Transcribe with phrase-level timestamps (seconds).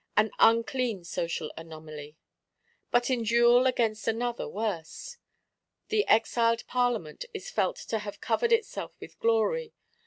[0.17, 2.17] An unclean Social Anomaly;
[2.89, 5.17] but in duel against another worse!
[5.89, 9.73] The exiled Parlement is felt to have "covered itself with glory."